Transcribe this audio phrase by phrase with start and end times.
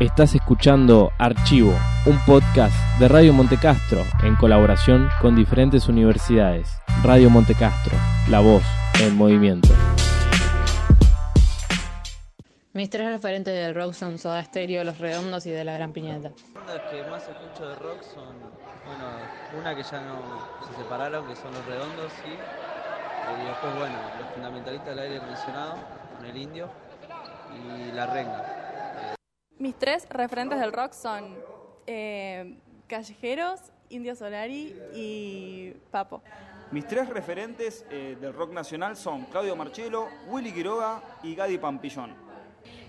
[0.00, 1.72] Estás escuchando Archivo,
[2.06, 6.68] un podcast de Radio Montecastro en colaboración con diferentes universidades.
[7.04, 7.96] Radio Montecastro,
[8.28, 8.64] la voz
[9.00, 9.68] en movimiento.
[12.72, 16.30] Mis tres referentes del rock son Soda Stereo, Los Redondos y De la Gran Piñata.
[16.30, 18.34] Las bandas que más escucho de rock son,
[18.86, 19.04] bueno,
[19.60, 20.18] una que ya no
[20.66, 22.32] se separaron, que son Los Redondos, sí.
[22.32, 25.76] Y después, bueno, los fundamentalistas del aire acondicionado,
[26.16, 26.68] con el indio,
[27.54, 28.63] y La Renga.
[29.58, 31.36] Mis tres referentes del rock son
[31.86, 32.58] eh,
[32.88, 36.22] Callejeros, Indio Solari y Papo.
[36.72, 42.14] Mis tres referentes eh, del rock nacional son Claudio Marchelo, Willy Quiroga y Gadi Pampillón.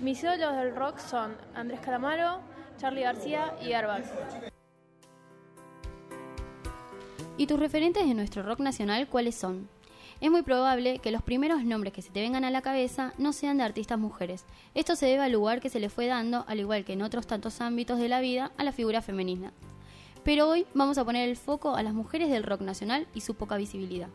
[0.00, 2.40] Mis ídolos del rock son Andrés Calamaro,
[2.76, 4.02] Charlie García y Airbag.
[7.36, 9.68] ¿Y tus referentes de nuestro rock nacional cuáles son?
[10.20, 13.32] Es muy probable que los primeros nombres que se te vengan a la cabeza no
[13.32, 14.44] sean de artistas mujeres.
[14.74, 17.26] Esto se debe al lugar que se le fue dando, al igual que en otros
[17.26, 19.52] tantos ámbitos de la vida, a la figura femenina.
[20.24, 23.34] Pero hoy vamos a poner el foco a las mujeres del rock nacional y su
[23.34, 24.08] poca visibilidad.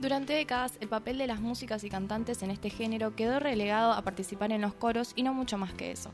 [0.00, 4.02] Durante décadas, el papel de las músicas y cantantes en este género quedó relegado a
[4.02, 6.10] participar en los coros y no mucho más que eso.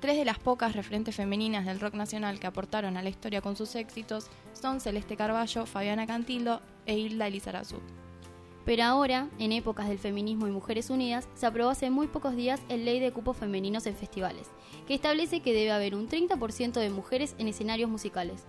[0.00, 3.56] Tres de las pocas referentes femeninas del rock nacional que aportaron a la historia con
[3.56, 7.76] sus éxitos son Celeste Carballo, Fabiana Cantildo e Hilda Elizarazu.
[8.70, 12.62] Pero ahora, en épocas del feminismo y Mujeres Unidas, se aprobó hace muy pocos días
[12.68, 14.46] el Ley de Cupos Femeninos en Festivales,
[14.86, 18.44] que establece que debe haber un 30% de mujeres en escenarios musicales.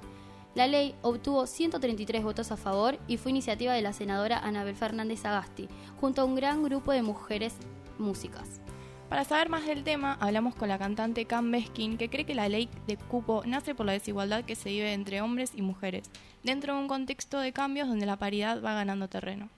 [0.53, 5.25] La ley obtuvo 133 votos a favor y fue iniciativa de la senadora Anabel Fernández
[5.25, 5.67] Agasti,
[5.99, 7.55] junto a un gran grupo de mujeres
[7.97, 8.61] músicas.
[9.09, 12.47] Para saber más del tema, hablamos con la cantante Cam Beskin, que cree que la
[12.47, 16.03] ley de cupo nace por la desigualdad que se vive entre hombres y mujeres,
[16.44, 19.49] dentro de un contexto de cambios donde la paridad va ganando terreno.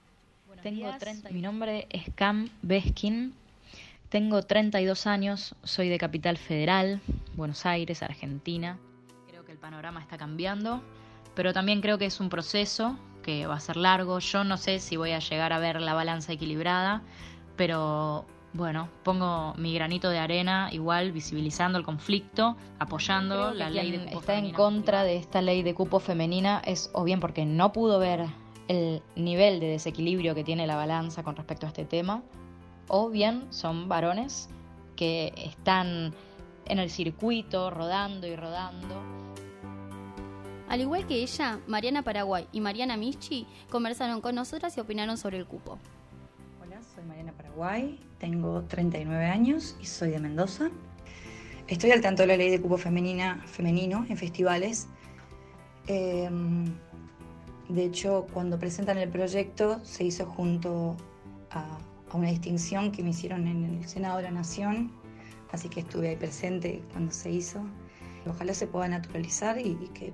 [0.64, 1.30] Tengo 30.
[1.31, 3.33] Mi nombre es Cam Beskin.
[4.08, 7.02] Tengo 32 años, soy de Capital Federal,
[7.36, 8.80] Buenos Aires, Argentina.
[9.28, 10.81] Creo que el panorama está cambiando,
[11.36, 14.19] pero también creo que es un proceso que va a ser largo.
[14.19, 17.01] Yo no sé si voy a llegar a ver la balanza equilibrada,
[17.57, 24.06] pero bueno, pongo mi granito de arena igual visibilizando el conflicto, apoyando la ley de
[24.06, 27.74] cupo está en contra de esta ley de cupo femenina es o bien porque no
[27.74, 28.28] pudo ver
[28.68, 32.24] el nivel de desequilibrio que tiene la balanza con respecto a este tema,
[32.88, 34.50] o bien son varones
[34.96, 36.13] que están
[36.66, 39.01] en el circuito rodando y rodando.
[40.69, 45.38] Al igual que ella, Mariana Paraguay y Mariana Michi conversaron con nosotras y opinaron sobre
[45.38, 45.78] el cupo.
[46.62, 50.72] Hola, soy Mariana Paraguay, tengo 39 años y soy de Mendoza.
[51.68, 54.88] Estoy al tanto de la ley de cupo femenina, femenino en festivales.
[55.88, 56.66] Em,
[57.73, 60.95] de hecho, cuando presentan el proyecto se hizo junto
[61.50, 61.79] a,
[62.13, 64.91] una distinción que me hicieron en el Senado de la Nación,
[65.51, 67.62] así que estuve ahí presente cuando se hizo.
[68.28, 70.13] Ojalá se pueda naturalizar y, que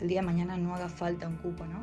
[0.00, 1.82] el día de mañana no haga falta un cupo, ¿no?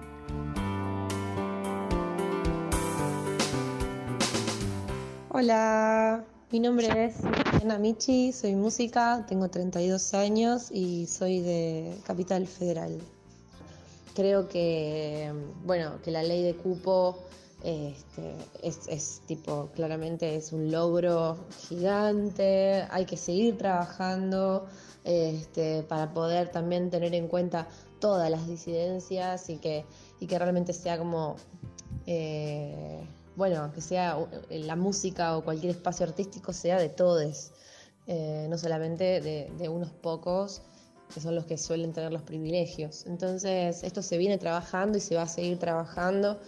[5.28, 7.18] Hola, mi nombre es
[7.62, 13.02] Ana Michi, soy música, tengo 32 años y soy de Capital Federal
[14.18, 15.32] creo que,
[15.64, 17.20] bueno, que la ley de cupo
[17.64, 18.34] este,
[18.64, 21.38] es, tipo, claramente es un logro
[21.70, 24.66] gigante, hay que seguir trabajando
[25.04, 27.68] este, para poder también tener en cuenta
[28.00, 29.86] todas las disidencias y que,
[30.20, 31.36] y que realmente sea como,
[32.08, 34.18] eh, bueno, que sea
[34.50, 37.52] la música o cualquier espacio artístico sea de todos,
[38.08, 40.64] eh, no solamente de, de unos pocos
[41.14, 43.06] que son los que suelen tener los privilegios.
[43.06, 46.40] Entonces, esto se viene trabajando y se va a seguir trabajando.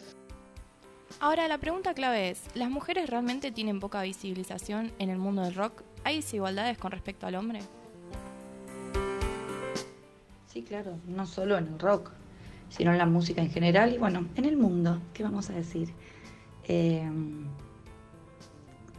[1.20, 5.56] Ahora, la pregunta clave es, ¿las mujeres realmente tienen poca visibilización en el mundo del
[5.56, 5.82] rock?
[6.04, 7.60] ¿Hay desigualdades con respecto al hombre?
[10.48, 12.12] Sí, claro, no solo en el rock,
[12.70, 15.94] sino en la música en general y bueno, en el mundo, ¿qué vamos a decir?
[16.64, 17.10] Eh,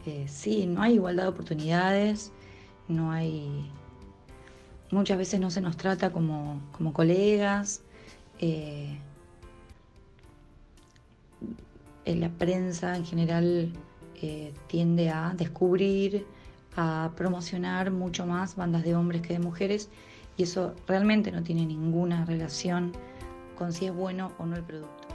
[0.05, 2.31] eh, sí, no hay igualdad de oportunidades,
[2.87, 3.71] no hay
[4.91, 6.61] muchas veces no se nos trata como,
[6.93, 7.81] colegas.
[8.39, 8.97] Eh,
[12.05, 13.71] la prensa en general
[14.21, 16.25] eh, tiende a descubrir,
[16.75, 19.89] a promocionar mucho más bandas de hombres que de mujeres
[20.37, 22.91] y eso realmente no tiene ninguna relación
[23.57, 25.07] con si es bueno o no el producto.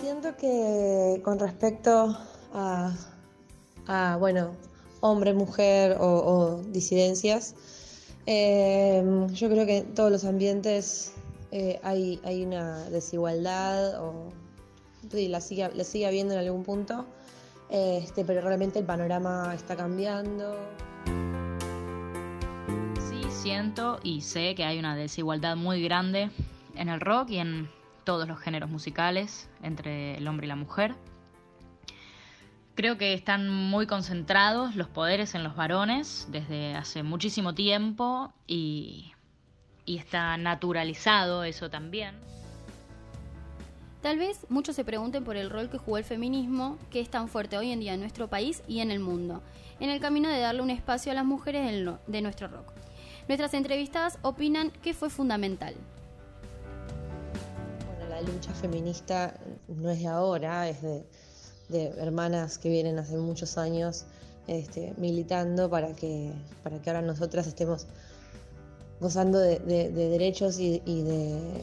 [0.00, 2.16] Siento que con respecto
[2.52, 2.92] a,
[3.86, 4.52] a bueno,
[5.02, 7.54] hombre, mujer o, disidencias.
[8.24, 11.12] Em, yo creo que en todos los ambientes
[11.50, 14.30] eh, hay, hay, una desigualdad o
[15.12, 17.04] la, sigue, sigue habiendo en algún punto,
[17.68, 20.56] este, pero realmente el panorama está cambiando.
[23.10, 26.30] Sí, siento y sé que hay una desigualdad muy grande
[26.76, 27.68] en el rock y en
[28.04, 30.94] todos los géneros musicales entre el hombre y la mujer.
[32.74, 39.12] Creo que están muy concentrados los poderes en los varones desde hace muchísimo tiempo y,
[39.84, 42.14] y está naturalizado eso también.
[44.00, 47.28] Tal vez muchos se pregunten por el rol que jugó el feminismo, que es tan
[47.28, 49.42] fuerte hoy en día en nuestro país y en el mundo,
[49.78, 52.72] en el camino de darle un espacio a las mujeres de nuestro rock.
[53.28, 55.74] Nuestras entrevistadas opinan que fue fundamental.
[57.86, 59.38] Bueno, la lucha feminista
[59.68, 61.06] no es de ahora, es de,
[61.74, 64.04] hermanas que vienen hace muchos años
[64.46, 66.32] este, militando para que,
[66.62, 67.86] para que ahora nosotras estemos
[69.00, 69.58] gozando de,
[69.90, 71.62] derechos y de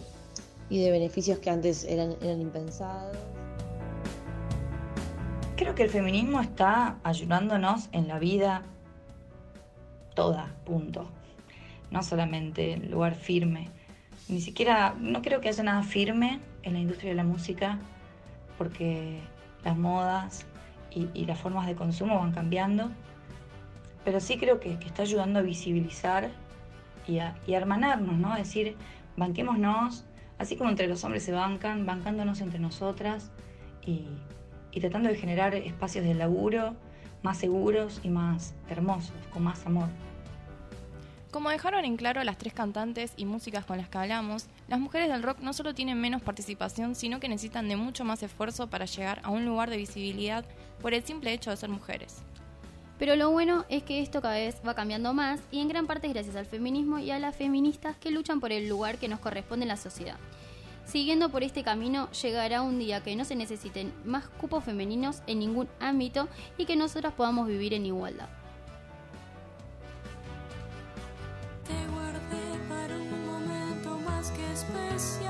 [0.69, 3.17] y de beneficios que antes eran, eran impensados.
[5.55, 8.63] Creo que el feminismo está ayudándonos en la vida
[10.15, 11.09] toda, punto.
[11.91, 13.69] No solamente el lugar firme.
[14.29, 17.79] Ni siquiera, no creo que haya nada firme en la industria de la música,
[18.57, 19.19] porque
[19.63, 20.45] las modas
[20.91, 22.89] y, las formas de consumo van cambiando.
[24.03, 26.29] Pero sí creo que, está ayudando a visibilizar
[27.07, 28.33] y a, y hermanarnos, ¿no?
[28.33, 28.75] A decir,
[29.17, 30.05] banquémonos,
[30.37, 33.31] así como entre los hombres se bancan, bancándonos entre nosotras
[33.85, 34.07] y,
[34.79, 36.75] tratando de generar espacios de laburo
[37.21, 39.89] más seguros y más hermosos, con más amor.
[41.31, 45.09] Como dejaron en claro las tres cantantes y músicas con las que hablamos, las mujeres
[45.09, 48.85] del rock no solo tienen menos participación, sino que necesitan de mucho más esfuerzo para
[48.85, 50.43] llegar a un lugar de visibilidad
[50.81, 52.23] por el simple hecho de ser mujeres.
[52.97, 56.07] Pero lo bueno es que esto cada vez va cambiando más y en gran parte
[56.07, 59.19] es gracias al feminismo y a las feministas que luchan por el lugar que nos
[59.19, 60.17] corresponde en la sociedad.
[60.85, 65.37] Siguiendo por este camino, llegará un día que no se necesiten más cupos femeninos en
[65.37, 66.27] ningún ámbito
[66.57, 68.38] y que nosotras podamos vivir en igualdad.
[74.69, 75.28] Especial.